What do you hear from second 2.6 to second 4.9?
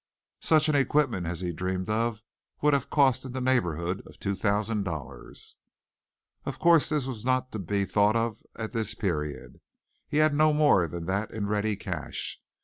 have cost in the neighborhood of two thousand